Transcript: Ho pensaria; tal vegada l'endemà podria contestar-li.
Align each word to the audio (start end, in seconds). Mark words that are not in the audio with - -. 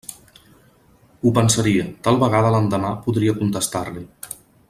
Ho 1.21 1.33
pensaria; 1.35 1.85
tal 2.07 2.17
vegada 2.25 2.53
l'endemà 2.55 2.93
podria 3.05 3.39
contestar-li. 3.43 4.05